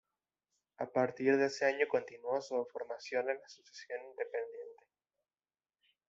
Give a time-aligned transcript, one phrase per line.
[0.79, 4.87] A partir de ese año continuó su formación en la Asociación Independiente.